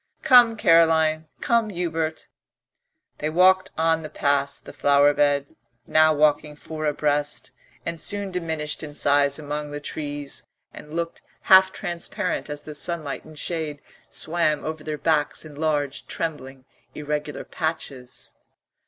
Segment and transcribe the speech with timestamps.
[0.23, 2.27] Come, Caroline, come, Hubert."
[3.19, 7.51] They walked on past the flower bed, now walking four abreast,
[7.85, 10.43] and soon diminished in size among the trees
[10.73, 13.79] and looked half transparent as the sunlight and shade
[14.09, 16.65] swam over their backs in large trembling
[16.95, 18.33] irregular patches.